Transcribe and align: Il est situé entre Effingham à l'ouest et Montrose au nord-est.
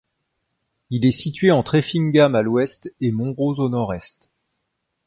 Il 0.89 1.05
est 1.05 1.11
situé 1.11 1.51
entre 1.51 1.75
Effingham 1.75 2.33
à 2.33 2.41
l'ouest 2.41 2.91
et 3.01 3.11
Montrose 3.11 3.59
au 3.59 3.69
nord-est. 3.69 4.31